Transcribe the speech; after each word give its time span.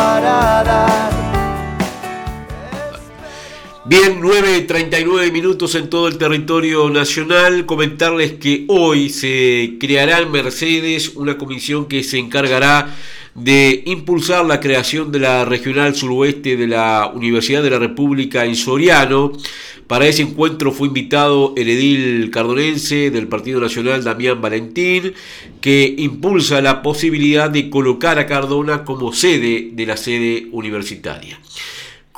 para 0.00 0.64
dar. 0.64 1.10
Bien, 3.84 4.20
9.39 4.22 5.32
minutos 5.32 5.74
en 5.74 5.90
todo 5.90 6.08
el 6.08 6.16
territorio 6.16 6.88
nacional. 6.88 7.66
Comentarles 7.66 8.34
que 8.34 8.64
hoy 8.68 9.10
se 9.10 9.76
creará 9.78 10.20
en 10.20 10.30
Mercedes 10.30 11.12
una 11.16 11.36
comisión 11.36 11.86
que 11.86 12.02
se 12.02 12.18
encargará 12.18 12.96
de 13.34 13.82
impulsar 13.86 14.44
la 14.44 14.60
creación 14.60 15.12
de 15.12 15.20
la 15.20 15.44
Regional 15.44 15.94
Suroeste 15.94 16.56
de 16.56 16.66
la 16.66 17.10
Universidad 17.14 17.62
de 17.62 17.70
la 17.70 17.78
República 17.78 18.44
en 18.44 18.56
Soriano. 18.56 19.32
Para 19.86 20.06
ese 20.06 20.22
encuentro 20.22 20.72
fue 20.72 20.88
invitado 20.88 21.54
el 21.56 21.68
edil 21.68 22.30
cardonense 22.30 23.10
del 23.10 23.26
Partido 23.26 23.60
Nacional, 23.60 24.04
Damián 24.04 24.40
Valentín, 24.40 25.14
que 25.60 25.94
impulsa 25.98 26.60
la 26.60 26.82
posibilidad 26.82 27.50
de 27.50 27.70
colocar 27.70 28.18
a 28.18 28.26
Cardona 28.26 28.84
como 28.84 29.12
sede 29.12 29.70
de 29.72 29.86
la 29.86 29.96
sede 29.96 30.48
universitaria. 30.52 31.40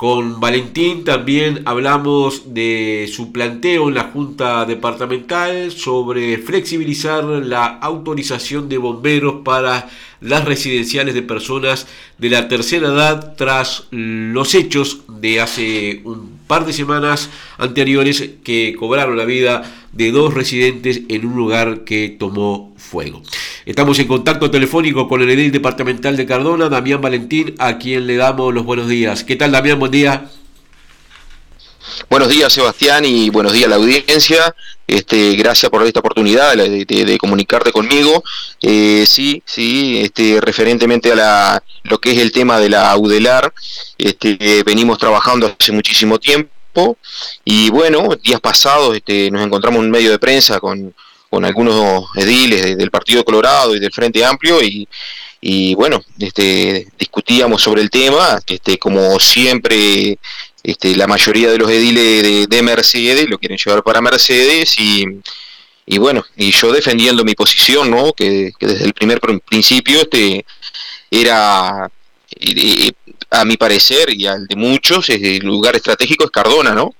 Con 0.03 0.41
Valentín 0.41 1.05
también 1.05 1.61
hablamos 1.63 2.53
de 2.53 3.09
su 3.09 3.31
planteo 3.31 3.87
en 3.87 3.95
la 3.95 4.09
Junta 4.11 4.65
Departamental 4.65 5.71
sobre 5.71 6.37
flexibilizar 6.39 7.23
la 7.23 7.67
autorización 7.67 8.67
de 8.67 8.79
bomberos 8.79 9.35
para 9.45 9.87
las 10.19 10.43
residenciales 10.43 11.13
de 11.13 11.21
personas 11.21 11.87
de 12.17 12.29
la 12.29 12.49
tercera 12.49 12.89
edad 12.89 13.35
tras 13.37 13.87
los 13.91 14.55
hechos 14.55 15.03
de 15.07 15.39
hace 15.39 16.01
un 16.03 16.37
par 16.47 16.65
de 16.65 16.73
semanas 16.73 17.29
anteriores 17.57 18.29
que 18.43 18.75
cobraron 18.77 19.15
la 19.15 19.23
vida 19.23 19.63
de 19.93 20.11
dos 20.11 20.33
residentes 20.33 21.03
en 21.07 21.25
un 21.25 21.37
lugar 21.37 21.85
que 21.85 22.09
tomó 22.09 22.73
fuego. 22.75 23.21
Estamos 23.65 23.97
en 23.99 24.07
contacto 24.07 24.51
telefónico 24.51 25.07
con 25.07 25.21
el 25.21 25.29
edil 25.29 25.49
departamental 25.49 26.17
de 26.17 26.25
Cardona, 26.25 26.67
Damián 26.67 26.99
Valentín, 26.99 27.55
a 27.59 27.77
quien 27.77 28.05
le 28.05 28.17
damos 28.17 28.53
los 28.53 28.65
buenos 28.65 28.89
días. 28.89 29.23
¿Qué 29.23 29.37
tal, 29.37 29.53
Damián? 29.53 29.79
Buen 29.79 29.91
día. 29.91 30.29
Buenos 32.09 32.27
días, 32.27 32.51
Sebastián, 32.51 33.05
y 33.05 33.29
buenos 33.29 33.53
días 33.53 33.67
a 33.67 33.69
la 33.69 33.75
audiencia. 33.77 34.53
Este, 34.85 35.35
gracias 35.37 35.71
por 35.71 35.81
esta 35.83 36.01
oportunidad 36.01 36.57
de, 36.57 37.17
comunicarte 37.17 37.71
conmigo. 37.71 38.21
Eh, 38.61 39.05
sí, 39.07 39.41
sí, 39.45 40.01
este, 40.03 40.41
referentemente 40.41 41.13
a 41.13 41.15
la, 41.15 41.63
lo 41.83 41.99
que 41.99 42.11
es 42.11 42.17
el 42.17 42.33
tema 42.33 42.59
de 42.59 42.67
la 42.67 42.97
UDELAR, 42.97 43.53
este, 43.97 44.63
venimos 44.65 44.97
trabajando 44.97 45.55
hace 45.57 45.71
muchísimo 45.71 46.19
tiempo 46.19 46.97
y 47.45 47.69
bueno, 47.69 48.09
días 48.21 48.41
pasados 48.41 48.97
este, 48.97 49.31
nos 49.31 49.41
encontramos 49.41 49.79
en 49.79 49.85
un 49.85 49.91
medio 49.91 50.11
de 50.11 50.19
prensa 50.19 50.59
con, 50.59 50.93
con 51.33 51.45
algunos 51.45 52.09
ediles 52.13 52.77
del 52.77 52.91
Partido 52.91 53.25
Colorado 53.25 53.75
y 53.75 53.79
del 53.79 53.91
Frente 53.91 54.23
Amplio 54.23 54.61
y, 54.61 54.87
y 55.41 55.73
bueno, 55.73 55.99
este, 56.19 56.85
discutíamos 56.99 57.59
sobre 57.59 57.81
el 57.81 57.89
tema, 57.89 58.39
este, 58.45 58.77
como 58.77 59.19
siempre 59.19 60.19
este, 60.61 60.95
la 60.95 61.07
mayoría 61.07 61.49
de 61.49 61.57
los 61.57 61.71
ediles 61.71 62.47
de, 62.47 62.61
Mercedes 62.61 63.27
lo 63.27 63.39
quieren 63.39 63.57
llevar 63.57 63.81
para 63.81 63.99
Mercedes 63.99 64.79
y, 64.79 65.05
y, 65.87 65.97
bueno, 65.97 66.23
y 66.37 66.51
yo 66.51 66.71
defendiendo 66.71 67.23
mi 67.23 67.33
posición, 67.33 67.89
¿no? 67.89 68.13
que, 68.13 68.51
desde 68.59 68.85
el 68.85 68.93
primer 68.93 69.19
principio 69.43 70.01
este, 70.01 70.45
era, 71.09 71.89
a 73.31 73.45
mi 73.45 73.57
parecer 73.57 74.13
y 74.13 74.27
al 74.27 74.45
de 74.45 74.55
muchos, 74.55 75.09
el 75.09 75.39
lugar 75.39 75.75
estratégico 75.75 76.25
es 76.25 76.29
Cardona, 76.29 76.75
¿no? 76.75 76.93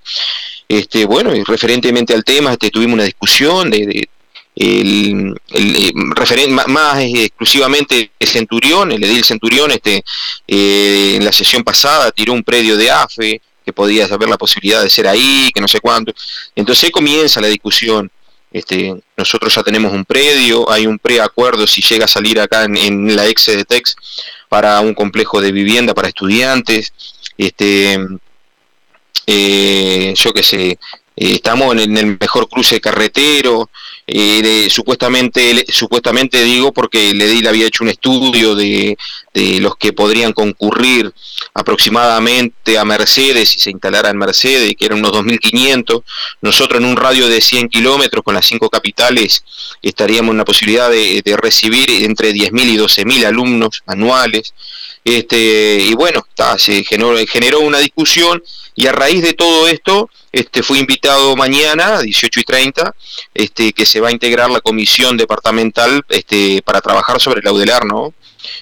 Este, 0.68 1.04
bueno, 1.04 1.36
y 1.36 1.44
referentemente 1.44 2.14
al 2.14 2.24
tema, 2.24 2.52
este, 2.52 2.70
tuvimos 2.70 2.94
una 2.94 3.04
discusión 3.04 3.70
de, 3.70 4.08
el, 4.56 5.34
el, 5.50 5.76
eh, 5.76 6.48
más, 6.48 6.98
exclusivamente 6.98 8.12
el 8.18 8.28
Centurión, 8.28 8.92
el 8.92 9.02
edil 9.02 9.24
Centurión, 9.24 9.70
este, 9.72 10.04
eh, 10.46 11.14
en 11.16 11.24
la 11.24 11.32
sesión 11.32 11.64
pasada 11.64 12.12
tiró 12.12 12.32
un 12.32 12.44
predio 12.44 12.76
de 12.76 12.90
AFE, 12.90 13.40
que 13.64 13.72
podía 13.72 14.04
haber 14.04 14.28
la 14.28 14.36
posibilidad 14.36 14.82
de 14.82 14.90
ser 14.90 15.08
ahí, 15.08 15.50
que 15.54 15.60
no 15.60 15.68
sé 15.68 15.80
cuánto. 15.80 16.12
Entonces 16.54 16.90
comienza 16.90 17.40
la 17.40 17.48
discusión. 17.48 18.10
Este, 18.52 18.94
nosotros 19.16 19.52
ya 19.52 19.62
tenemos 19.62 19.92
un 19.92 20.04
predio, 20.04 20.70
hay 20.70 20.86
un 20.86 20.98
preacuerdo 20.98 21.66
si 21.66 21.82
llega 21.82 22.04
a 22.04 22.08
salir 22.08 22.38
acá 22.38 22.64
en, 22.64 23.16
la 23.16 23.26
ex 23.26 23.46
de 23.46 23.64
Tex 23.64 23.96
para 24.48 24.80
un 24.80 24.94
complejo 24.94 25.40
de 25.40 25.50
vivienda 25.50 25.94
para 25.94 26.08
estudiantes. 26.08 26.92
Este, 27.36 27.98
eh, 29.26 30.14
yo 30.14 30.32
qué 30.32 30.42
sé, 30.42 30.70
eh, 30.70 30.78
estamos 31.16 31.72
en, 31.72 31.80
en 31.80 31.96
el 31.96 32.18
mejor 32.20 32.48
cruce 32.48 32.80
carretero, 32.80 33.70
eh, 34.06 34.68
supuestamente, 34.68 35.64
supuestamente 35.68 36.44
digo 36.44 36.72
porque 36.72 37.14
le 37.14 37.48
había 37.48 37.66
hecho 37.66 37.84
un 37.84 37.90
estudio 37.90 38.54
de, 38.54 38.98
los 39.60 39.76
que 39.76 39.92
podrían 39.92 40.32
concurrir 40.32 41.12
aproximadamente 41.54 42.78
a 42.78 42.84
Mercedes 42.84 43.56
y 43.56 43.60
se 43.60 43.70
instalara 43.70 44.10
en 44.10 44.18
Mercedes, 44.18 44.74
que 44.78 44.86
eran 44.86 44.98
unos 44.98 45.12
2.500. 45.12 46.02
Nosotros 46.42 46.80
en 46.80 46.86
un 46.86 46.96
radio 46.96 47.28
de 47.28 47.40
100 47.40 47.68
kilómetros 47.68 48.22
con 48.22 48.34
las 48.34 48.46
cinco 48.46 48.68
capitales 48.68 49.42
estaríamos 49.82 50.32
en 50.32 50.38
la 50.38 50.44
posibilidad 50.44 50.90
de, 50.90 51.22
recibir 51.36 51.90
entre 52.04 52.32
10.000 52.32 52.62
y 52.64 52.76
12.000 52.76 53.26
alumnos 53.26 53.82
anuales. 53.86 54.54
Este, 55.04 55.80
y 55.82 55.92
bueno, 55.92 56.26
se 56.56 56.82
generó, 56.82 57.14
generó 57.26 57.60
una 57.60 57.78
discusión 57.78 58.42
y 58.74 58.86
a 58.86 58.92
raíz 58.92 59.22
de 59.22 59.34
todo 59.34 59.68
esto 59.68 60.08
este, 60.32 60.62
fui 60.62 60.78
invitado 60.78 61.36
mañana 61.36 61.98
a 61.98 62.02
18 62.02 62.40
y 62.40 62.42
30 62.42 62.94
este, 63.34 63.72
que 63.74 63.84
se 63.84 64.00
va 64.00 64.08
a 64.08 64.12
integrar 64.12 64.50
la 64.50 64.62
comisión 64.62 65.18
departamental 65.18 66.02
este, 66.08 66.62
para 66.62 66.80
trabajar 66.80 67.20
sobre 67.20 67.40
el 67.40 67.48
audelar, 67.48 67.84
¿no? 67.84 68.14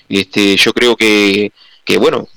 Este, 0.08 0.56
yo 0.56 0.72
creo 0.72 0.96
que, 0.96 1.52
que 1.84 1.96
bueno, 1.96 2.28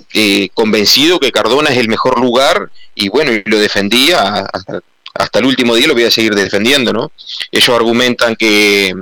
convencido 0.54 1.20
que 1.20 1.32
Cardona 1.32 1.72
es 1.72 1.78
el 1.78 1.90
mejor 1.90 2.20
lugar 2.20 2.72
y 2.94 3.10
bueno, 3.10 3.34
y 3.34 3.44
lo 3.46 3.58
defendía 3.58 4.48
hasta, 5.14 5.40
el 5.40 5.46
último 5.46 5.76
día, 5.76 5.88
lo 5.88 5.94
voy 5.94 6.04
a 6.04 6.12
seguir 6.12 6.36
defendiendo, 6.36 6.94
¿no? 6.94 7.12
Ellos 7.52 7.70
argumentan 7.70 8.36
que, 8.36 8.94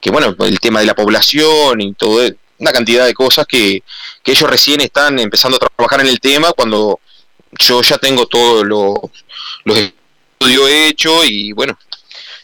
que 0.00 0.10
bueno, 0.10 0.34
el 0.40 0.58
tema 0.60 0.80
de 0.80 0.86
la 0.86 0.94
población 0.94 1.80
y 1.80 1.94
todo, 1.94 2.22
una 2.60 2.72
cantidad 2.72 3.06
de 3.06 3.14
cosas 3.14 3.46
que, 3.46 3.82
que 4.22 4.32
ellos 4.32 4.48
recién 4.48 4.80
están 4.80 5.18
empezando 5.18 5.56
a 5.56 5.66
trabajar 5.66 6.00
en 6.00 6.06
el 6.06 6.20
tema 6.20 6.52
cuando 6.52 7.00
yo 7.58 7.82
ya 7.82 7.98
tengo 7.98 8.26
todos 8.26 8.64
los 8.64 9.78
estudios 9.78 10.70
hechos 10.70 11.24
y 11.26 11.52
bueno, 11.52 11.76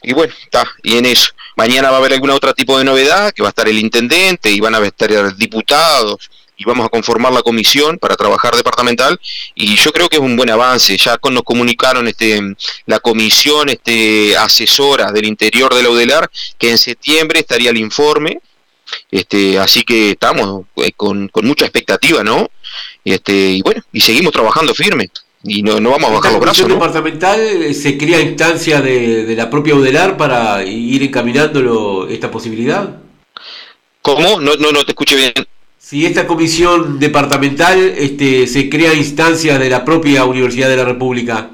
y 0.03 0.13
bueno, 0.13 0.33
está, 0.43 0.67
y 0.83 0.97
en 0.97 1.07
eso. 1.07 1.31
Mañana 1.57 1.91
va 1.91 1.97
a 1.97 2.01
haber 2.01 2.13
algún 2.13 2.31
otro 2.31 2.53
tipo 2.55 2.77
de 2.79 2.85
novedad, 2.85 3.33
que 3.33 3.43
va 3.43 3.49
a 3.49 3.51
estar 3.51 3.69
el 3.69 3.79
intendente 3.79 4.51
y 4.51 4.61
van 4.61 4.75
a 4.75 4.85
estar 4.85 5.37
diputados 5.37 6.31
y 6.59 6.65
vamos 6.65 6.87
a 6.87 6.89
conformar 6.89 7.33
la 7.33 7.43
comisión 7.43 7.99
para 7.99 8.17
trabajar 8.17 8.57
departamental 8.57 9.21
y 9.55 9.77
yo 9.77 9.93
creo 9.93 10.09
que 10.09 10.17
es 10.17 10.23
un 10.23 10.37
buen 10.37 10.51
avance. 10.51 10.97
Ya 10.97 11.19
con, 11.19 11.35
nos 11.35 11.43
comunicaron 11.43 12.09
este, 12.09 12.41
la 12.87 13.01
comisión 13.01 13.69
este, 13.69 14.37
asesora 14.37 15.13
del 15.13 15.27
interior 15.27 15.75
de 15.75 15.83
la 15.83 15.91
UDELAR 15.91 16.31
que 16.59 16.71
en 16.71 16.79
septiembre 16.79 17.41
estaría 17.41 17.71
el 17.71 17.77
informe 17.77 18.41
este, 19.11 19.59
así 19.59 19.83
que 19.83 20.11
estamos 20.11 20.65
eh, 20.77 20.93
con, 20.97 21.31
mucha 21.43 21.65
expectativa, 21.65 22.23
¿no? 22.23 22.49
Este, 23.05 23.33
y 23.33 23.63
bueno, 23.63 23.83
y 23.93 24.01
seguimos 24.01 24.33
trabajando 24.33 24.75
firme 24.75 25.11
y 25.45 25.63
no, 25.63 25.81
no 25.81 25.91
vamos 25.91 26.11
a 26.11 26.15
bajar 26.15 26.33
los 26.33 26.41
brazos. 26.41 26.69
¿no? 26.69 26.75
departamental 26.75 27.41
eh, 27.41 27.75
se 27.75 27.97
crea 27.97 28.21
instancia 28.21 28.81
de, 28.81 29.35
la 29.37 29.49
propia 29.49 29.75
UDELAR 29.75 30.17
para 30.17 30.65
ir 30.65 31.03
encaminándolo 31.03 32.09
esta 32.09 32.31
posibilidad? 32.31 32.97
¿Cómo? 34.03 34.41
No, 34.41 34.57
no, 34.57 34.73
no 34.73 34.85
te 34.85 34.93
escuché 34.93 35.17
bien. 35.17 35.33
Si 35.79 36.05
esta 36.05 36.27
comisión 36.27 36.99
departamental 36.99 37.79
este, 37.97 38.47
se 38.49 38.69
crea 38.69 38.93
instancia 38.95 39.59
de 39.59 39.71
la 39.71 39.85
propia 39.85 40.25
Universidad 40.25 40.69
de 40.69 40.77
la 40.77 40.85
República. 40.85 41.51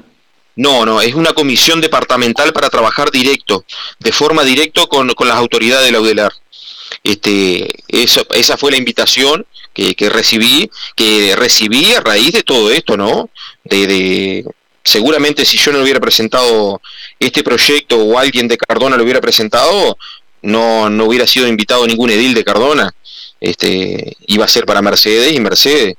No, 0.55 0.85
no, 0.85 1.01
es 1.01 1.13
una 1.13 1.33
comisión 1.33 1.81
departamental 1.81 2.53
para 2.53 2.69
trabajar 2.69 3.11
directo, 3.11 3.63
de 3.99 4.11
forma 4.11 4.43
directa 4.43 4.85
con, 4.87 5.09
con 5.09 5.27
las 5.27 5.37
autoridades 5.37 5.85
de 5.85 5.91
la 5.91 6.01
UDELAR. 6.01 6.31
Este, 7.03 7.67
eso, 7.87 8.25
esa 8.33 8.57
fue 8.57 8.71
la 8.71 8.77
invitación 8.77 9.45
que, 9.73 10.09
recibí, 10.09 10.69
que 10.95 11.35
recibí 11.35 11.93
a 11.93 12.01
raíz 12.01 12.33
de 12.33 12.43
todo 12.43 12.71
esto, 12.71 12.95
¿no? 12.95 13.29
De, 13.63 14.45
seguramente 14.83 15.45
si 15.45 15.57
yo 15.57 15.71
no 15.71 15.81
hubiera 15.81 15.99
presentado 15.99 16.81
este 17.19 17.43
proyecto 17.43 17.97
o 17.97 18.19
alguien 18.19 18.47
de 18.47 18.57
Cardona 18.57 18.97
lo 18.97 19.03
hubiera 19.03 19.21
presentado, 19.21 19.97
no, 20.41 20.89
no 20.89 21.05
hubiera 21.05 21.25
sido 21.25 21.47
invitado 21.47 21.87
ningún 21.87 22.09
edil 22.11 22.33
de 22.33 22.43
Cardona. 22.43 22.93
Este, 23.39 24.15
iba 24.27 24.45
a 24.45 24.47
ser 24.47 24.65
para 24.65 24.81
Mercedes 24.81 25.33
y 25.33 25.39
Mercedes. 25.39 25.95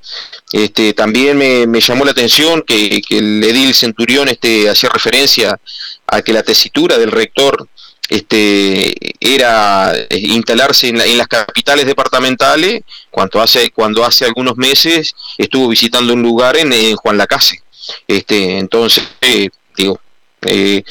Este, 0.53 0.95
también 0.95 1.37
me, 1.37 1.81
llamó 1.81 2.05
la 2.05 2.13
atención 2.13 2.63
que, 2.63 3.03
que, 3.07 3.19
el 3.19 3.43
edil 3.43 3.75
Centurión 3.75 4.29
este, 4.29 4.69
hacía 4.71 4.89
referencia 4.89 5.59
a 6.07 6.23
que 6.23 6.33
la 6.33 6.43
tesitura 6.43 6.97
del 6.97 7.11
rector 7.11 7.69
este, 8.09 8.95
era 9.21 9.95
eh, 9.97 10.07
instalarse 10.11 10.89
en, 10.89 11.19
las 11.19 11.29
capitales 11.29 11.87
departamentales, 11.87 12.83
cuando 13.11 13.41
hace, 13.41 13.71
cuando 13.71 14.05
hace 14.05 14.25
algunos 14.25 14.57
meses 14.57 15.15
estuvo 15.39 15.69
visitando 15.69 16.13
un 16.13 16.23
lugar 16.23 16.57
en, 16.57 16.97
Juan 16.97 17.17
Lacase. 17.17 17.63
Este, 18.07 18.59
entonces, 18.59 19.05
eh, 19.21 19.49
digo, 19.77 20.01
eh, 20.47 20.83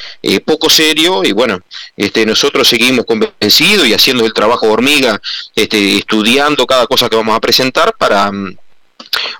poco 0.46 0.70
serio 0.70 1.24
y 1.24 1.32
bueno, 1.32 1.60
este, 1.96 2.26
nosotros 2.26 2.68
seguimos 2.68 3.06
convencidos 3.06 3.88
y 3.88 3.94
haciendo 3.94 4.26
el 4.26 4.34
trabajo 4.34 4.72
hormiga, 4.72 5.22
este, 5.56 5.98
estudiando 5.98 6.66
cada 6.66 6.88
cosa 6.88 7.10
que 7.10 7.16
vamos 7.16 7.36
a 7.36 7.40
presentar 7.40 7.94
para, 7.98 8.32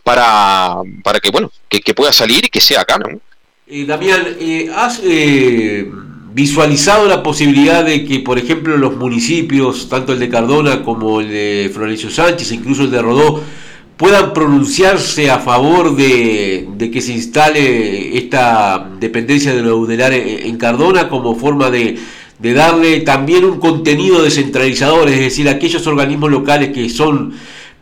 para, 0.04 0.76
para 1.04 1.20
que 1.20 1.32
bueno, 1.32 1.52
que, 1.68 1.94
pueda 1.96 2.14
salir 2.14 2.46
y 2.46 2.50
que 2.50 2.62
sea 2.62 2.82
acá, 2.82 3.00
¿no? 3.00 3.20
Damián, 3.66 4.38
¿has 4.76 5.00
visualizado 6.34 7.08
la 7.08 7.22
posibilidad 7.22 7.86
de 7.86 8.06
que, 8.06 8.20
por 8.20 8.40
ejemplo, 8.40 8.76
los 8.78 8.96
municipios, 8.96 9.88
tanto 9.88 10.14
el 10.14 10.20
de 10.20 10.30
Cardona 10.30 10.84
como 10.84 11.22
el 11.22 11.30
de 11.30 11.72
Florencio 11.74 12.10
Sánchez, 12.10 12.52
incluso 12.52 12.84
el 12.84 12.92
de 12.92 13.02
Rodó, 13.02 13.44
puedan 13.98 14.34
pronunciarse 14.34 15.30
a 15.30 15.38
favor 15.40 15.96
de, 15.96 16.90
que 16.92 17.02
se 17.02 17.14
instale 17.14 18.18
esta 18.18 18.90
dependencia 19.00 19.54
de 19.54 19.62
lo 19.62 19.78
UDELAR 19.78 20.14
en 20.14 20.58
Cardona 20.58 21.08
como 21.08 21.36
forma 21.36 21.70
de, 21.70 22.00
de 22.40 22.54
darle 22.54 23.02
también 23.02 23.46
un 23.46 23.60
contenido 23.60 24.24
descentralizador, 24.24 25.08
es 25.10 25.20
decir, 25.20 25.48
aquellos 25.48 25.86
organismos 25.86 26.32
locales 26.32 26.72
que 26.72 26.90
son 26.90 27.34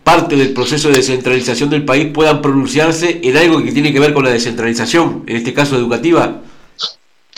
parte 0.03 0.35
del 0.35 0.51
proceso 0.51 0.89
de 0.89 0.95
descentralización 0.95 1.69
del 1.69 1.85
país 1.85 2.07
puedan 2.13 2.41
pronunciarse 2.41 3.21
en 3.23 3.37
algo 3.37 3.63
que 3.63 3.71
tiene 3.71 3.93
que 3.93 3.99
ver 3.99 4.13
con 4.13 4.25
la 4.25 4.31
descentralización, 4.31 5.23
en 5.27 5.37
este 5.37 5.53
caso 5.53 5.77
educativa? 5.77 6.41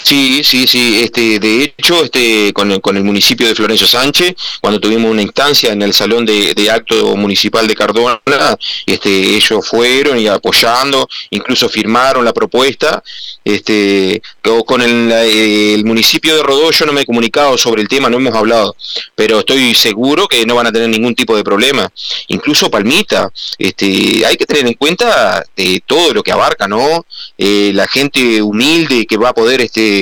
Sí, 0.04 0.42
sí, 0.44 0.68
sí. 0.68 1.02
Este, 1.02 1.40
de 1.40 1.64
hecho, 1.64 2.04
este, 2.04 2.52
con 2.52 2.70
el, 2.72 2.82
con 2.82 2.98
el 2.98 3.06
municipio 3.06 3.48
de 3.48 3.56
Florencio 3.56 3.88
Sánchez, 3.88 4.36
cuando 4.62 4.80
tuvimos 4.80 5.10
una 5.10 5.22
instancia 5.22 5.72
en 5.72 5.82
el 5.82 5.94
salón 5.94 6.26
de, 6.26 6.54
acto 6.70 7.16
municipal 7.16 7.68
de 7.68 7.76
Cardona, 7.76 8.20
este, 8.86 9.36
ellos 9.36 9.66
fueron 9.68 10.20
y 10.20 10.28
apoyando, 10.28 11.08
incluso 11.30 11.70
firmaron 11.70 12.26
la 12.26 12.34
propuesta. 12.34 13.02
Este, 13.46 14.22
con 14.66 14.82
el, 14.82 15.84
municipio 15.86 16.36
de 16.36 16.44
Rodó 16.44 16.72
yo 16.72 16.86
no 16.86 16.94
me 16.94 17.02
he 17.02 17.06
comunicado 17.06 17.58
sobre 17.58 17.82
el 17.82 17.88
tema, 17.88 18.10
no 18.10 18.18
hemos 18.18 18.36
hablado, 18.36 18.76
pero 19.16 19.40
estoy 19.40 19.76
seguro 19.76 20.28
que 20.28 20.46
no 20.46 20.56
van 20.56 20.68
a 20.68 20.72
tener 20.72 20.90
ningún 20.90 21.16
tipo 21.16 21.36
de 21.36 21.44
problema. 21.44 21.90
Incluso 22.28 22.70
Palmita, 22.70 23.32
este, 23.58 24.26
hay 24.26 24.36
que 24.36 24.46
tener 24.46 24.68
en 24.68 24.74
cuenta 24.74 25.44
de 25.56 25.76
eh, 25.76 25.82
todo 25.86 26.14
lo 26.14 26.24
que 26.24 26.32
abarca, 26.32 26.68
¿no? 26.68 27.06
Eh, 27.38 27.72
la 27.74 27.88
gente 27.88 28.42
humilde 28.42 29.06
que 29.06 29.18
va 29.18 29.30
a 29.30 29.34
poder 29.34 29.62
este 29.62 29.93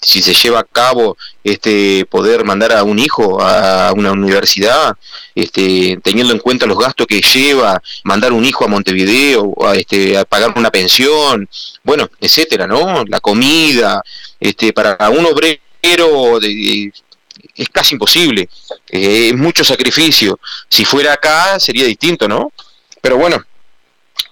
si 0.00 0.22
se 0.22 0.34
lleva 0.34 0.60
a 0.60 0.64
cabo 0.64 1.16
este 1.44 2.06
poder 2.06 2.44
mandar 2.44 2.72
a 2.72 2.82
un 2.82 2.98
hijo 2.98 3.40
a 3.40 3.92
una 3.92 4.12
universidad 4.12 4.96
este 5.34 5.98
teniendo 6.02 6.32
en 6.32 6.38
cuenta 6.38 6.66
los 6.66 6.78
gastos 6.78 7.06
que 7.06 7.20
lleva 7.20 7.82
mandar 8.04 8.32
un 8.32 8.44
hijo 8.44 8.64
a 8.64 8.68
Montevideo 8.68 9.54
a 9.66 9.74
este 9.76 10.16
a 10.16 10.24
pagar 10.24 10.52
una 10.56 10.70
pensión 10.70 11.48
bueno 11.84 12.08
etcétera 12.20 12.66
no 12.66 13.04
la 13.06 13.20
comida 13.20 14.02
este 14.38 14.72
para 14.72 14.96
un 15.10 15.26
obrero 15.26 16.38
es 16.42 17.68
casi 17.68 17.94
imposible 17.94 18.48
eh, 18.88 19.28
es 19.28 19.36
mucho 19.36 19.64
sacrificio. 19.64 20.38
Si 20.68 20.84
fuera 20.84 21.12
acá 21.12 21.58
sería 21.60 21.84
distinto 21.84 22.28
no 22.28 22.52
pero 23.00 23.16
bueno 23.16 23.42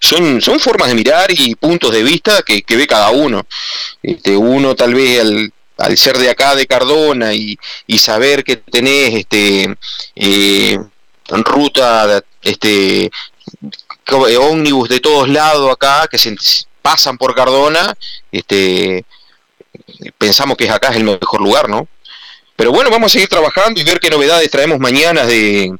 son, 0.01 0.41
son 0.41 0.61
formas 0.61 0.89
de 0.89 0.95
mirar 0.95 1.31
y 1.31 1.55
puntos 1.55 1.93
de 1.93 2.03
vista 2.03 2.43
que, 2.43 2.63
ve 2.69 2.87
cada 2.87 3.11
uno. 3.11 3.47
Este, 4.03 4.37
uno 4.37 4.75
tal 4.75 4.95
vez 4.95 5.21
al, 5.21 5.53
al 5.79 5.97
ser 5.97 6.19
de 6.19 6.29
acá 6.29 6.55
de 6.55 6.67
Cardona 6.67 7.33
y, 7.33 7.59
y 7.87 7.99
saber 7.99 8.45
que 8.45 8.57
tenés 8.57 9.15
este 9.15 9.75
eh, 10.17 10.79
ruta 11.29 12.23
este 12.43 13.11
ómnibus 14.41 14.89
de 14.89 15.01
todos 15.01 15.29
lados 15.29 15.71
acá 15.71 16.09
que 16.11 16.19
pasan 16.83 17.17
por 17.17 17.35
Cardona 17.35 17.95
este 18.33 19.05
pensamos 20.19 20.57
que 20.57 20.69
acá 20.69 20.89
es 20.89 20.97
el 20.97 21.05
mejor 21.05 21.41
lugar 21.41 21.69
no 21.69 21.87
pero 22.57 22.73
bueno 22.73 22.91
vamos 22.91 23.13
a 23.13 23.15
seguir 23.15 23.29
trabajando 23.29 23.81
y 23.81 23.85
ver 23.85 24.01
qué 24.01 24.11
novedades 24.11 24.51
traemos 24.51 24.81
mañana 24.81 25.25
de 25.25 25.73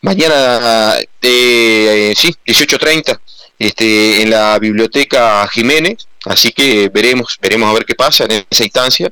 mañana 0.00 0.94
de 1.20 2.10
eh, 2.10 2.14
sí 2.16 2.34
18.30 2.46 3.18
este, 3.58 4.22
en 4.22 4.30
la 4.30 4.58
biblioteca 4.58 5.46
Jiménez, 5.48 6.06
así 6.24 6.52
que 6.52 6.88
veremos, 6.88 7.38
veremos 7.40 7.70
a 7.70 7.74
ver 7.74 7.84
qué 7.84 7.94
pasa 7.94 8.24
en 8.24 8.44
esa 8.50 8.64
instancia 8.64 9.10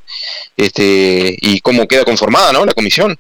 este, 0.57 1.37
y 1.41 1.61
cómo 1.61 1.87
queda 1.87 2.05
conformada 2.05 2.53
¿no? 2.53 2.65
la 2.65 2.75
comisión, 2.75 3.17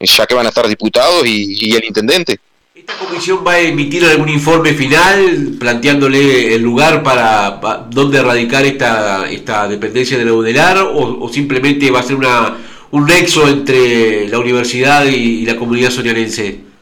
ya 0.00 0.26
que 0.26 0.34
van 0.34 0.46
a 0.46 0.48
estar 0.48 0.66
diputados 0.66 1.26
y, 1.26 1.74
el 1.74 1.84
intendente. 1.84 2.38
¿Esta 2.74 2.94
comisión 2.96 3.44
va 3.46 3.52
a 3.52 3.60
emitir 3.60 4.04
algún 4.04 4.28
informe 4.28 4.72
final 4.72 5.56
planteándole 5.60 6.54
el 6.54 6.62
lugar 6.62 7.02
para, 7.02 7.60
dónde 7.90 8.22
radicar 8.22 8.64
esta, 8.64 9.30
esta 9.30 9.68
dependencia 9.68 10.18
de 10.18 10.24
la 10.24 10.32
UDELAR 10.32 10.78
o, 10.78 11.28
simplemente 11.32 11.90
va 11.90 12.00
a 12.00 12.02
ser 12.02 12.16
una, 12.16 12.56
un 12.90 13.04
nexo 13.04 13.46
entre 13.46 14.26
la 14.28 14.38
universidad 14.38 15.04
y, 15.04 15.42
y 15.42 15.46
la 15.46 15.56
comunidad 15.56 15.90
sorianense? 15.90 16.72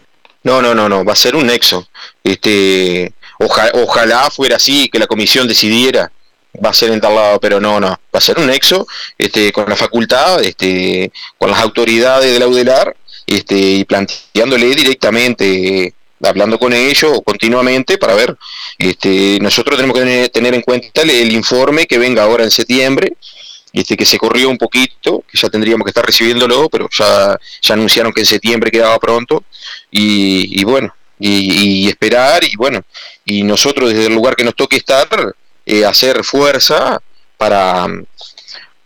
No, 0.43 0.63
no, 0.63 0.75
no, 0.75 0.89
no, 0.89 1.05
va 1.05 1.13
a 1.13 1.17
ser 1.17 1.37
un 1.37 1.47
nexo. 1.47 1.87
Este, 2.25 3.13
ojalá 3.41 4.31
fuera 4.31 4.57
así, 4.57 4.89
que 4.89 4.99
la 4.99 5.07
comisión 5.07 5.49
decidiera, 5.49 6.11
va 6.65 6.71
a 6.71 6.75
ser 6.75 6.91
en 6.91 7.01
tal 7.01 7.15
lado, 7.15 7.41
pero 7.41 7.61
no, 7.61 7.81
no, 7.81 7.89
va 7.89 7.99
a 8.13 8.21
ser 8.21 8.39
un 8.39 8.47
nexo 8.47 8.87
este, 9.17 9.53
con 9.53 9.69
la 9.69 9.77
facultad, 9.77 10.43
este, 10.43 11.13
con 11.39 11.51
las 11.51 11.61
autoridades 11.61 12.33
de 12.33 12.39
la 12.39 12.49
UDELAR, 12.49 12.97
este, 13.27 13.57
y 13.57 13.85
planteándole 13.85 14.67
directamente, 14.75 15.95
hablando 16.23 16.59
con 16.59 16.73
ellos 16.73 17.21
continuamente 17.25 17.97
para 17.97 18.15
ver, 18.15 18.37
este, 18.77 19.39
nosotros 19.41 19.77
tenemos 19.77 19.99
que 19.99 20.29
tener 20.29 20.55
en 20.55 20.63
cuenta 20.63 21.03
el, 21.03 21.33
informe 21.33 21.87
que 21.87 21.99
venga 21.99 22.25
ahora 22.25 22.45
en 22.45 22.51
septiembre, 22.51 23.15
este, 23.73 23.97
que 23.97 24.05
se 24.05 24.19
corrió 24.19 24.51
un 24.51 24.59
poquito, 24.59 25.25
que 25.31 25.39
ya 25.39 25.49
tendríamos 25.49 25.85
que 25.85 25.91
estar 25.91 26.05
recibiéndolo, 26.05 26.69
pero 26.69 26.89
ya, 26.91 27.39
ya 27.63 27.75
anunciaron 27.75 28.13
que 28.13 28.21
en 28.21 28.27
septiembre 28.27 28.71
quedaba 28.71 28.99
pronto, 28.99 29.45
y, 29.91 30.61
y 30.61 30.65
bueno, 30.65 30.93
y, 31.21 31.89
esperar 31.89 32.43
y 32.43 32.57
bueno, 32.57 32.83
y 33.25 33.43
nosotros 33.43 33.91
desde 33.91 34.07
el 34.07 34.15
lugar 34.15 34.35
que 34.35 34.45
nos 34.45 34.57
toque 34.57 34.77
estar, 34.77 35.09
eh, 35.67 35.85
hacer 35.85 36.25
fuerza 36.25 37.01
para, 37.37 37.87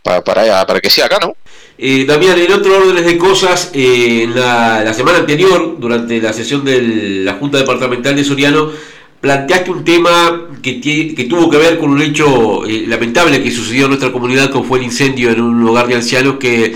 para, 0.03 0.21
para, 0.21 0.79
que 0.81 0.89
sea 0.89 1.05
acá, 1.05 1.17
¿no? 1.21 1.35
Eh, 1.77 2.05
Damián, 2.05 2.37
en 2.39 2.51
otro 2.53 2.77
orden 2.77 3.05
de 3.05 3.17
cosas, 3.17 3.71
eh, 3.73 4.29
la, 4.33 4.83
la, 4.83 4.93
semana 4.93 5.19
anterior, 5.19 5.77
durante 5.79 6.21
la 6.21 6.31
sesión 6.31 6.63
de 6.63 6.81
la 7.23 7.33
Junta 7.33 7.57
Departamental 7.57 8.15
de 8.15 8.23
Soriano, 8.23 8.71
planteaste 9.19 9.71
un 9.71 9.83
tema 9.83 10.49
que, 10.61 10.79
que 10.79 11.23
tuvo 11.23 11.49
que 11.49 11.57
ver 11.57 11.79
con 11.79 11.89
un 11.89 12.01
hecho 12.01 12.65
eh, 12.65 12.85
lamentable 12.87 13.41
que 13.41 13.51
sucedió 13.51 13.85
en 13.85 13.89
nuestra 13.89 14.11
comunidad, 14.11 14.51
como 14.51 14.65
fue 14.65 14.77
el 14.77 14.85
incendio 14.85 15.31
en 15.31 15.41
un 15.41 15.67
hogar 15.67 15.87
de 15.87 15.95
ancianos 15.95 16.35
que 16.39 16.75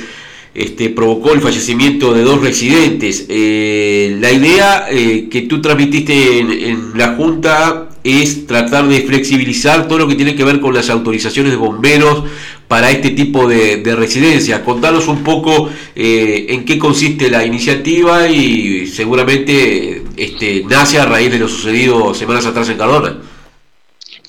este, 0.54 0.90
provocó 0.90 1.34
el 1.34 1.42
fallecimiento 1.42 2.14
de 2.14 2.24
dos 2.24 2.42
residentes. 2.42 3.26
Eh, 3.30 4.18
la 4.20 4.32
idea 4.32 4.88
eh, 4.90 5.28
que 5.30 5.44
tú 5.44 5.62
transmitiste 5.62 6.40
en, 6.40 6.92
la 6.96 7.16
Junta 7.16 7.90
es 8.04 8.48
tratar 8.48 8.88
de 8.88 9.02
flexibilizar 9.02 9.88
todo 9.88 10.00
lo 10.00 10.08
que 10.08 10.16
tiene 10.16 10.36
que 10.36 10.44
ver 10.44 10.60
con 10.60 10.74
las 10.74 10.90
autorizaciones 10.90 11.52
de 11.52 11.58
bomberos 11.58 12.24
para 12.68 12.90
este 12.92 13.12
tipo 13.12 13.48
de, 13.48 13.84
residencias. 13.96 14.62
Contanos 14.62 15.08
un 15.08 15.24
poco 15.24 15.70
eh, 15.96 16.48
en 16.50 16.66
qué 16.66 16.80
consiste 16.80 17.30
la 17.30 17.46
iniciativa 17.46 18.28
y 18.28 18.88
seguramente 18.88 20.04
este, 20.18 20.64
nace 20.68 21.00
a 21.00 21.06
raíz 21.06 21.32
de 21.32 21.40
lo 21.40 21.48
sucedido 21.48 22.14
semanas 22.14 22.46
atrás 22.46 22.70
en 22.70 22.78
Cardona. 22.78 23.18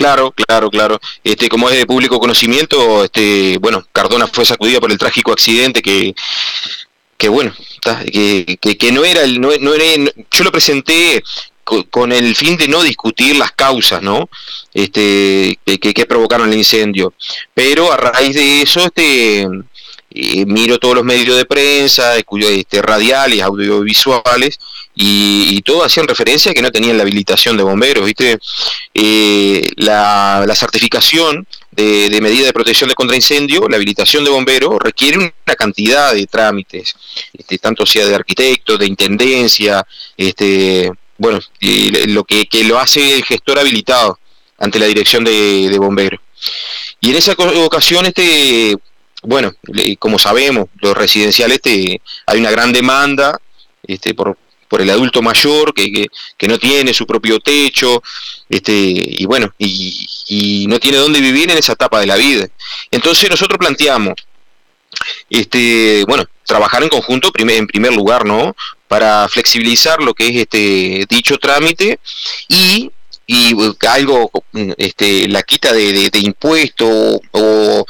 Claro, 0.01 0.33
claro, 0.33 0.71
claro. 0.71 0.99
Este, 1.23 1.51
como 1.51 1.69
es 1.69 1.77
de 1.77 1.85
público 1.85 2.19
conocimiento, 2.19 3.05
este, 3.05 3.59
bueno, 3.59 3.87
Cardona 3.93 4.27
fue 4.27 4.47
sacudida 4.47 4.81
por 4.81 4.91
el 4.91 4.97
trágico 4.97 5.31
accidente 5.31 5.83
que, 5.83 6.15
que 7.19 7.29
bueno, 7.29 7.53
que, 8.11 8.57
que, 8.57 8.93
no 8.93 9.05
era 9.05 9.25
el, 9.25 9.39
no, 9.39 9.53
era, 9.53 10.11
yo 10.31 10.45
lo 10.45 10.51
presenté 10.51 11.23
con, 11.91 12.13
el 12.13 12.35
fin 12.35 12.57
de 12.57 12.67
no 12.67 12.83
discutir 12.83 13.37
las 13.37 13.53
causas, 13.53 14.01
¿no? 14.01 14.31
Este, 14.73 15.59
que, 15.67 15.93
que 15.93 16.07
provocaron 16.07 16.49
el 16.49 16.57
incendio. 16.57 17.13
Pero 17.53 17.93
a 17.93 17.99
raíz 17.99 18.35
de 18.35 18.63
eso, 18.63 18.81
este, 18.81 19.47
eh, 20.13 20.45
miro 20.45 20.79
todos 20.79 20.97
los 20.97 21.05
medios 21.05 21.37
de 21.37 21.45
prensa, 21.45 22.17
este, 22.17 22.83
radiales, 22.83 23.43
audiovisuales, 23.43 24.59
y, 24.95 25.47
y 25.51 25.63
todo 25.63 25.85
hacían 25.85 26.09
referencia 26.09 26.51
a 26.51 26.55
que 26.55 26.63
no 26.63 26.73
tenían 26.73 26.97
la 26.97 27.05
habilitación 27.05 27.57
de 27.57 27.63
bomberos, 27.63 28.05
¿viste? 28.05 28.39
Eh, 28.93 29.71
la, 29.77 30.53
certificación 30.57 31.47
de, 31.71 32.19
medida 32.21 32.47
de 32.47 32.53
protección 32.53 32.89
de 32.89 32.97
contraincendio, 32.97 33.69
la 33.69 33.77
habilitación 33.77 34.25
de 34.25 34.31
bomberos, 34.31 34.79
requiere 34.81 35.19
una 35.19 35.55
cantidad 35.57 36.13
de 36.13 36.27
trámites, 36.27 36.97
este, 37.33 37.59
tanto 37.59 37.87
sea 37.87 38.07
de 38.07 38.15
arquitecto, 38.15 38.77
de 38.77 38.87
intendencia, 38.87 39.87
este, 40.17 40.91
bueno, 41.19 41.39
lo 42.09 42.25
que, 42.25 42.49
lo 42.65 42.81
hace 42.81 43.15
el 43.15 43.25
gestor 43.25 43.61
habilitado 43.61 44.19
ante 44.59 44.81
la 44.81 44.87
dirección 44.87 45.23
de, 45.23 45.69
de 45.69 45.79
bomberos. 45.79 46.21
Y 47.01 47.11
en 47.11 47.17
esa 47.17 47.33
ocasión, 47.33 48.07
este, 48.07 48.77
bueno, 49.23 49.53
como 49.99 50.19
sabemos, 50.19 50.67
los 50.81 50.97
residenciales, 50.97 51.57
este, 51.57 52.01
hay 52.27 52.41
una 52.41 52.51
gran 52.51 52.73
demanda 52.73 53.41
este, 53.83 54.15
por, 54.15 54.37
por 54.69 54.81
el 54.81 54.91
adulto 54.91 55.21
mayor 55.23 55.75
que, 55.75 56.07
que, 56.37 56.49
no 56.49 56.59
tiene 56.59 56.95
su 56.95 57.07
propio 57.07 57.41
techo, 57.41 58.03
este, 58.49 58.73
y 58.73 59.25
bueno, 59.27 59.53
y, 59.59 60.07
y 60.29 60.67
no 60.69 60.79
tiene 60.79 60.99
dónde 60.99 61.21
vivir 61.21 61.51
en 61.51 61.59
esa 61.59 61.73
etapa 61.73 62.01
de 62.01 62.07
la 62.07 62.17
vida. 62.17 62.47
Entonces 62.91 63.29
nosotros 63.29 63.59
planteamos, 63.59 64.15
este, 65.29 66.05
bueno, 66.07 66.25
trabajar 66.47 66.83
en 66.83 66.89
conjunto 66.89 67.31
en 67.37 67.67
primer 67.67 67.93
lugar, 67.93 68.25
¿no? 68.25 68.57
Para 68.89 69.29
flexibilizar 69.29 70.03
lo 70.03 70.15
que 70.15 70.29
es 70.29 70.37
este 70.37 71.07
dicho 71.09 71.39
trámite 71.39 72.01
y 72.49 72.91
y 73.33 73.55
algo, 73.87 74.33
este, 74.77 75.29
la 75.29 75.45
quita 75.45 75.73
de, 75.73 76.11
de, 76.11 76.19
impuestos 76.19 77.21
o, 77.31 77.87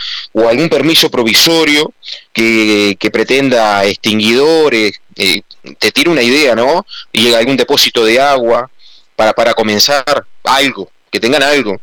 algún 0.47 0.69
permiso 0.69 1.11
provisorio 1.11 1.95
que, 2.31 2.95
pretenda 3.11 3.87
extinguidores, 3.87 5.01
eh, 5.17 5.41
te 5.79 5.93
tira 5.93 6.11
una 6.11 6.23
idea, 6.23 6.55
¿no? 6.55 6.85
Y 7.11 7.33
algún 7.33 7.57
depósito 7.57 8.05
de 8.05 8.21
agua 8.21 8.71
para, 9.17 9.33
para 9.33 9.55
comenzar 9.55 10.27
algo, 10.45 10.91
que 11.11 11.19
tengan 11.19 11.43
algo. 11.43 11.81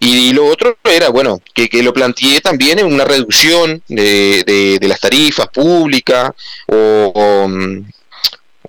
Y, 0.00 0.32
lo 0.32 0.46
otro 0.46 0.78
era, 0.82 1.10
bueno, 1.10 1.42
que, 1.52 1.68
que, 1.68 1.82
lo 1.82 1.92
planteé 1.92 2.40
también 2.40 2.78
en 2.78 2.86
una 2.86 3.04
reducción 3.04 3.82
de, 3.86 4.78
de, 4.80 4.88
las 4.88 5.00
tarifas 5.00 5.48
públicas 5.48 6.30
o, 6.68 7.46
mm, 7.46 7.84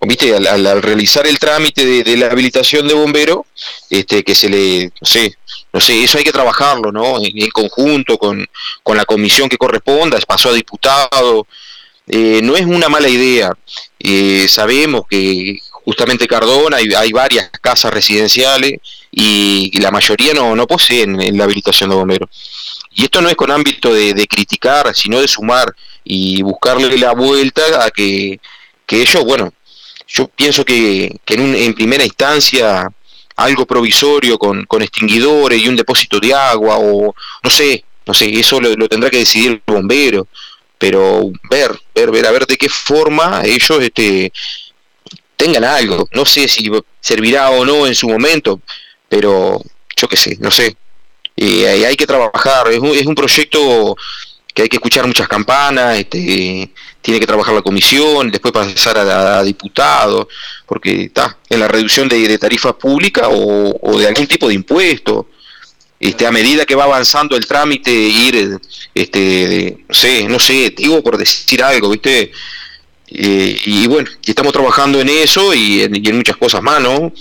viste, 0.01 0.35
al, 0.35 0.81
realizar 0.81 1.27
el 1.27 1.39
trámite 1.39 2.03
de, 2.03 2.17
la 2.17 2.27
habilitación 2.27 2.87
de 2.87 2.93
bombero, 2.93 3.45
este, 3.89 4.23
que 4.23 4.35
se 4.35 4.49
le, 4.49 4.85
no 4.85 5.05
sé, 5.05 5.35
no 5.73 5.79
sé, 5.79 6.03
eso 6.03 6.17
hay 6.17 6.23
que 6.23 6.31
trabajarlo, 6.31 6.91
¿no? 6.91 7.17
En, 7.21 7.49
conjunto 7.49 8.17
con, 8.17 8.45
con, 8.83 8.97
la 8.97 9.05
comisión 9.05 9.49
que 9.49 9.57
corresponda, 9.57 10.19
pasó 10.27 10.49
a 10.49 10.53
diputado, 10.53 11.47
eh, 12.07 12.41
no 12.43 12.55
es 12.55 12.65
una 12.65 12.89
mala 12.89 13.07
idea. 13.07 13.51
Eh, 13.99 14.47
sabemos 14.49 15.03
que 15.09 15.57
justamente 15.71 16.27
Cardona 16.27 16.77
hay, 16.77 17.11
varias 17.11 17.49
casas 17.61 17.93
residenciales 17.93 18.79
y, 19.11 19.79
la 19.79 19.91
mayoría 19.91 20.33
no, 20.33 20.55
no 20.55 20.65
poseen 20.65 21.37
la 21.37 21.43
habilitación 21.43 21.89
de 21.89 21.95
bombero. 21.95 22.29
Y 22.91 23.03
esto 23.03 23.21
no 23.21 23.29
es 23.29 23.35
con 23.35 23.51
ámbito 23.51 23.93
de, 23.93 24.13
de 24.13 24.27
criticar, 24.27 24.95
sino 24.95 25.21
de 25.21 25.27
sumar 25.27 25.73
y 26.03 26.41
buscarle 26.41 26.97
la 26.97 27.13
vuelta 27.13 27.85
a 27.85 27.91
que, 27.91 28.39
que 28.85 29.01
ellos, 29.03 29.23
bueno, 29.23 29.53
yo 30.09 30.27
pienso 30.27 30.65
que, 30.65 31.19
en, 31.27 31.55
en, 31.55 31.73
primera 31.73 32.03
instancia 32.03 32.91
algo 33.35 33.65
provisorio 33.65 34.37
con, 34.37 34.65
con, 34.65 34.81
extinguidores 34.81 35.61
y 35.61 35.69
un 35.69 35.75
depósito 35.75 36.19
de 36.19 36.33
agua 36.33 36.77
o 36.79 37.15
no 37.43 37.49
sé, 37.49 37.85
no 38.05 38.13
sé, 38.13 38.27
eso 38.37 38.59
lo, 38.59 38.89
tendrá 38.89 39.09
que 39.09 39.19
decidir 39.19 39.61
el 39.65 39.73
bombero, 39.73 40.27
pero 40.77 41.31
ver, 41.49 41.79
ver, 41.93 42.11
ver, 42.11 42.25
a 42.25 42.31
ver 42.31 42.47
de 42.47 42.57
qué 42.57 42.67
forma 42.67 43.43
ellos 43.45 43.81
este, 43.81 44.33
tengan 45.37 45.63
algo, 45.63 46.09
no 46.11 46.25
sé 46.25 46.47
si 46.47 46.69
servirá 46.99 47.51
o 47.51 47.63
no 47.63 47.85
en 47.85 47.95
su 47.95 48.09
momento, 48.09 48.61
pero 49.07 49.61
yo 49.95 50.07
qué 50.07 50.17
sé, 50.17 50.37
no 50.39 50.51
sé, 50.51 50.75
y 51.35 51.63
hay 51.63 51.95
que 51.95 52.07
trabajar, 52.07 52.67
es 52.71 52.79
un, 52.79 52.89
es 52.89 53.05
un 53.05 53.15
proyecto 53.15 53.95
que 54.53 54.63
hay 54.63 54.69
que 54.69 54.77
escuchar 54.77 55.07
muchas 55.07 55.27
campanas, 55.27 55.97
este, 55.97 56.71
tiene 57.01 57.19
que 57.19 57.27
trabajar 57.27 57.53
la 57.53 57.61
comisión, 57.61 58.29
después 58.29 58.53
pasar 58.53 58.97
a, 58.97 59.43
diputado, 59.43 60.27
porque 60.65 61.03
está 61.03 61.37
en 61.49 61.59
la 61.59 61.67
reducción 61.67 62.09
de, 62.09 62.37
tarifa 62.37 62.77
pública 62.77 63.29
o, 63.29 63.97
de 63.97 64.07
algún 64.07 64.27
tipo 64.27 64.47
de 64.47 64.55
impuesto. 64.55 65.27
Este, 65.99 66.25
a 66.25 66.31
medida 66.31 66.65
que 66.65 66.75
va 66.75 66.85
avanzando 66.85 67.35
el 67.35 67.45
trámite, 67.45 67.91
ir, 67.91 68.57
este, 68.93 69.79
no 69.87 69.93
sé, 69.93 70.23
no 70.27 70.39
sé, 70.39 70.73
digo 70.75 71.03
por 71.03 71.17
decir 71.17 71.61
algo, 71.61 71.89
¿viste? 71.89 72.31
Eh, 73.11 73.61
y 73.65 73.87
bueno, 73.87 74.09
estamos 74.23 74.53
trabajando 74.53 75.01
en 75.01 75.09
eso 75.09 75.53
y 75.53 75.81
en, 75.81 76.15
muchas 76.15 76.37
cosas 76.37 76.61
más, 76.61 76.81
¿no? 76.81 77.11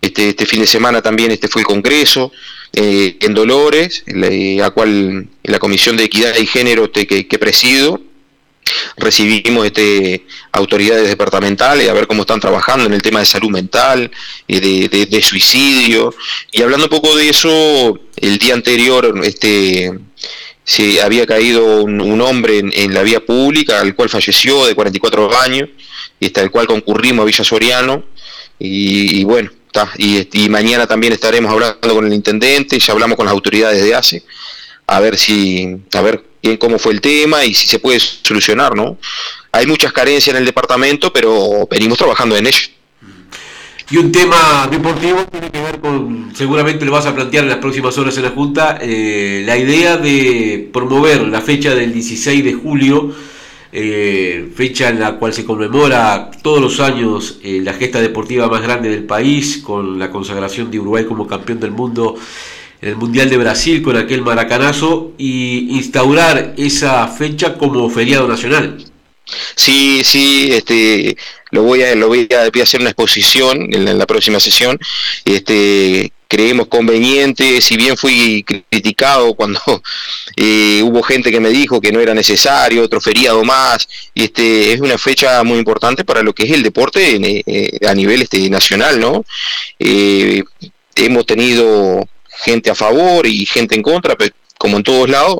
Este, 0.00 0.30
este 0.30 0.46
fin 0.46 0.60
de 0.60 0.66
semana 0.66 1.00
también 1.00 1.30
este 1.30 1.48
fue 1.48 1.62
el 1.62 1.66
Congreso 1.66 2.32
eh, 2.72 3.16
en 3.20 3.34
Dolores, 3.34 4.02
la, 4.06 4.66
a 4.66 4.70
cual 4.70 5.28
la 5.44 5.58
Comisión 5.58 5.96
de 5.96 6.04
Equidad 6.04 6.36
y 6.36 6.46
Género 6.46 6.90
este, 6.92 7.06
que 7.06 7.38
presido, 7.38 8.00
recibimos 8.96 9.66
este, 9.66 10.26
autoridades 10.52 11.08
departamentales 11.08 11.88
a 11.88 11.92
ver 11.92 12.06
cómo 12.06 12.22
están 12.22 12.40
trabajando 12.40 12.86
en 12.86 12.92
el 12.92 13.02
tema 13.02 13.20
de 13.20 13.26
salud 13.26 13.50
mental, 13.50 14.10
eh, 14.48 14.88
de, 14.88 15.06
de, 15.06 15.22
suicidio. 15.22 16.14
Y 16.50 16.62
hablando 16.62 16.86
un 16.86 16.90
poco 16.90 17.16
de 17.16 17.28
eso, 17.28 17.98
el 18.16 18.38
día 18.38 18.54
anterior 18.54 19.20
este, 19.24 19.92
se 20.64 21.02
había 21.02 21.26
caído 21.26 21.82
un, 21.82 22.20
hombre 22.20 22.58
en, 22.58 22.94
la 22.94 23.02
vía 23.02 23.20
pública, 23.24 23.80
al 23.80 23.94
cual 23.94 24.08
falleció 24.08 24.66
de 24.66 24.74
44 24.74 25.40
años, 25.40 25.68
y 26.20 26.26
hasta 26.26 26.40
el 26.40 26.50
cual 26.50 26.66
concurrimos 26.66 27.22
a 27.22 27.26
Villa 27.26 27.44
Soriano. 27.44 28.04
Y, 28.58 29.24
bueno, 29.24 29.50
y, 29.98 30.28
y, 30.44 30.48
mañana 30.48 30.86
también 30.86 31.12
estaremos 31.12 31.50
hablando 31.50 31.94
con 31.94 32.06
el 32.06 32.12
intendente, 32.12 32.78
ya 32.78 32.92
hablamos 32.92 33.16
con 33.16 33.26
las 33.26 33.32
autoridades 33.32 33.82
de 33.82 33.94
ACE, 33.94 34.22
a 34.86 35.00
ver 35.00 35.16
si, 35.16 35.76
a 35.94 36.00
ver 36.00 36.24
bien 36.42 36.56
cómo 36.56 36.78
fue 36.78 36.92
el 36.92 37.00
tema 37.00 37.44
y 37.44 37.54
si 37.54 37.68
se 37.68 37.78
puede 37.78 38.00
solucionar, 38.00 38.74
¿no? 38.74 38.98
Hay 39.52 39.66
muchas 39.66 39.92
carencias 39.92 40.34
en 40.34 40.40
el 40.40 40.46
departamento, 40.46 41.12
pero 41.12 41.66
venimos 41.70 41.98
trabajando 41.98 42.36
en 42.36 42.46
ello. 42.46 42.68
Y 43.90 43.98
un 43.98 44.10
tema 44.10 44.66
deportivo 44.70 45.26
tiene 45.30 45.50
que 45.50 45.60
ver 45.60 45.78
con, 45.78 46.32
seguramente 46.34 46.84
lo 46.86 46.92
vas 46.92 47.04
a 47.04 47.14
plantear 47.14 47.44
en 47.44 47.50
las 47.50 47.58
próximas 47.58 47.96
horas 47.98 48.16
en 48.16 48.22
la 48.22 48.30
Junta, 48.30 48.78
eh, 48.80 49.42
la 49.44 49.58
idea 49.58 49.98
de 49.98 50.70
promover 50.72 51.20
la 51.28 51.42
fecha 51.42 51.74
del 51.74 51.92
16 51.92 52.42
de 52.42 52.54
julio, 52.54 53.14
eh, 53.70 54.50
fecha 54.54 54.88
en 54.88 54.98
la 54.98 55.16
cual 55.16 55.34
se 55.34 55.44
conmemora 55.44 56.30
todos 56.42 56.60
los 56.60 56.80
años 56.80 57.38
eh, 57.42 57.60
la 57.62 57.74
gesta 57.74 58.00
deportiva 58.00 58.48
más 58.48 58.62
grande 58.62 58.88
del 58.88 59.04
país, 59.04 59.58
con 59.58 59.98
la 59.98 60.10
consagración 60.10 60.70
de 60.70 60.80
Uruguay 60.80 61.04
como 61.04 61.26
campeón 61.26 61.60
del 61.60 61.72
mundo 61.72 62.16
el 62.82 62.96
Mundial 62.96 63.30
de 63.30 63.38
Brasil 63.38 63.80
con 63.80 63.96
aquel 63.96 64.22
maracanazo 64.22 65.12
y 65.16 65.76
instaurar 65.76 66.54
esa 66.56 67.06
fecha 67.06 67.56
como 67.56 67.88
feriado 67.88 68.26
nacional. 68.26 68.84
Sí, 69.54 70.02
sí, 70.04 70.50
este, 70.52 71.16
lo 71.52 71.62
voy 71.62 71.82
a, 71.82 71.94
lo 71.94 72.08
voy 72.08 72.28
a, 72.32 72.62
hacer 72.62 72.80
una 72.80 72.90
exposición 72.90 73.72
en 73.72 73.98
la, 73.98 74.06
próxima 74.06 74.40
sesión. 74.40 74.80
Este, 75.24 76.12
creemos 76.26 76.66
conveniente, 76.66 77.60
si 77.60 77.76
bien 77.76 77.96
fui 77.96 78.42
criticado 78.42 79.34
cuando 79.34 79.60
eh, 80.36 80.82
hubo 80.82 81.04
gente 81.04 81.30
que 81.30 81.40
me 81.40 81.50
dijo 81.50 81.80
que 81.80 81.92
no 81.92 82.00
era 82.00 82.14
necesario 82.14 82.82
otro 82.82 83.00
feriado 83.00 83.44
más, 83.44 83.88
este, 84.12 84.72
es 84.72 84.80
una 84.80 84.98
fecha 84.98 85.44
muy 85.44 85.58
importante 85.58 86.04
para 86.04 86.22
lo 86.22 86.32
que 86.32 86.42
es 86.42 86.50
el 86.50 86.64
deporte 86.64 87.16
eh, 87.46 87.86
a 87.86 87.94
nivel 87.94 88.22
este, 88.22 88.50
nacional, 88.50 88.98
¿no? 88.98 89.24
Eh, 89.78 90.42
hemos 90.96 91.26
tenido 91.26 92.08
gente 92.38 92.70
a 92.70 92.74
favor 92.74 93.26
y 93.26 93.46
gente 93.46 93.74
en 93.74 93.82
contra, 93.82 94.16
como 94.58 94.76
en 94.76 94.82
todos 94.82 95.08
lados, 95.08 95.38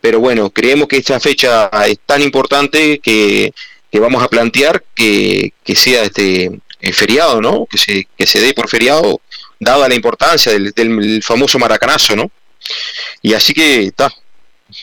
pero 0.00 0.20
bueno, 0.20 0.50
creemos 0.50 0.88
que 0.88 0.96
esta 0.96 1.20
fecha 1.20 1.70
es 1.86 1.98
tan 2.04 2.22
importante 2.22 2.98
que, 2.98 3.52
vamos 3.92 4.22
a 4.22 4.28
plantear 4.28 4.82
que, 4.94 5.52
sea 5.74 6.02
este 6.04 6.50
feriado, 6.92 7.40
¿no? 7.40 7.66
Que 7.66 7.78
se, 7.78 8.08
que 8.16 8.26
se 8.26 8.40
dé 8.40 8.52
por 8.54 8.68
feriado, 8.68 9.20
dada 9.60 9.88
la 9.88 9.94
importancia 9.94 10.52
del, 10.52 10.72
del 10.72 11.22
famoso 11.22 11.58
maracanazo, 11.58 12.16
¿no? 12.16 12.30
Y 13.20 13.34
así 13.34 13.54
que 13.54 13.84
está, 13.84 14.12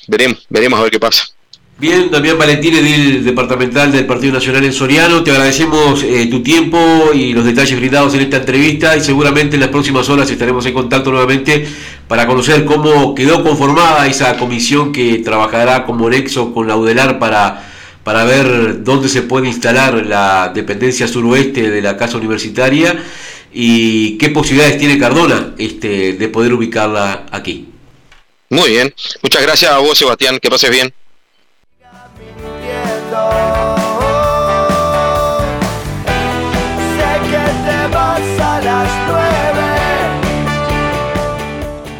veremos, 0.08 0.46
veremos 0.50 0.80
a 0.80 0.84
ver 0.84 0.92
qué 0.92 1.00
pasa. 1.00 1.28
Bien, 1.80 2.12
Damián 2.12 2.38
Valentín, 2.38 2.76
edil 2.76 3.24
departamental 3.24 3.90
del 3.90 4.06
Partido 4.06 4.34
Nacional 4.34 4.66
en 4.66 4.74
Soriano, 4.74 5.24
te 5.24 5.32
agradecemos 5.32 6.04
eh, 6.04 6.28
tu 6.30 6.44
tiempo 6.44 7.12
y 7.14 7.32
los 7.32 7.46
detalles 7.46 7.80
brindados 7.80 8.14
en 8.16 8.20
esta 8.20 8.36
entrevista 8.36 8.98
y 8.98 9.02
seguramente 9.02 9.56
en 9.56 9.62
las 9.62 9.70
próximas 9.70 10.10
horas 10.10 10.30
estaremos 10.30 10.66
en 10.66 10.74
contacto 10.74 11.10
nuevamente 11.10 11.66
para 12.06 12.28
conocer 12.28 12.66
cómo 12.66 13.16
quedó 13.16 13.42
conformada 13.46 14.06
esa 14.08 14.36
comisión 14.36 14.92
que 14.92 15.20
trabajará 15.20 15.86
como 15.86 16.10
nexo 16.10 16.54
con 16.54 16.68
la 16.68 16.76
UDELAR 16.76 17.18
para, 17.18 17.66
para 18.04 18.26
ver 18.26 18.84
dónde 18.84 19.08
se 19.08 19.22
puede 19.22 19.48
instalar 19.48 20.06
la 20.06 20.52
dependencia 20.54 21.08
suroeste 21.08 21.72
de 21.72 21.82
la 21.82 21.96
casa 21.96 22.18
universitaria 22.18 23.02
y 23.54 24.18
qué 24.18 24.32
posibilidades 24.32 24.78
tiene 24.78 25.00
Cardona 25.00 25.54
este, 25.58 26.12
de 26.12 26.28
poder 26.28 26.54
ubicarla 26.54 27.26
aquí. 27.32 27.70
Muy 28.50 28.72
bien, 28.72 28.94
muchas 29.24 29.42
gracias 29.42 29.72
a 29.72 29.78
vos 29.78 29.98
Sebastián, 29.98 30.40
que 30.42 30.50
pases 30.50 30.72
bien. 30.72 30.94
Después 38.80 39.29